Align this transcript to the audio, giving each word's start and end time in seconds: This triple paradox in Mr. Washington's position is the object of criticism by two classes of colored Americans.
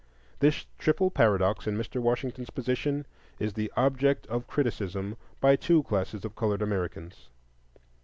This 0.39 0.65
triple 0.79 1.11
paradox 1.11 1.67
in 1.67 1.77
Mr. 1.77 2.01
Washington's 2.01 2.49
position 2.49 3.05
is 3.37 3.53
the 3.53 3.71
object 3.77 4.25
of 4.25 4.47
criticism 4.47 5.15
by 5.39 5.55
two 5.55 5.83
classes 5.83 6.25
of 6.25 6.35
colored 6.35 6.63
Americans. 6.63 7.29